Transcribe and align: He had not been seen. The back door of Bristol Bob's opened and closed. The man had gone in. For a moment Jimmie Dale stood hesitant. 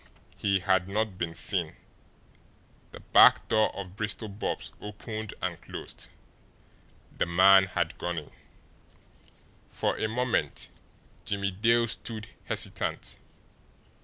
He 0.35 0.61
had 0.61 0.87
not 0.87 1.19
been 1.19 1.35
seen. 1.35 1.75
The 2.91 3.01
back 3.01 3.47
door 3.49 3.69
of 3.75 3.95
Bristol 3.95 4.29
Bob's 4.29 4.71
opened 4.81 5.35
and 5.43 5.61
closed. 5.61 6.07
The 7.15 7.27
man 7.27 7.65
had 7.65 7.99
gone 7.99 8.17
in. 8.17 8.31
For 9.69 9.95
a 9.99 10.07
moment 10.07 10.71
Jimmie 11.25 11.51
Dale 11.51 11.85
stood 11.85 12.29
hesitant. 12.45 13.19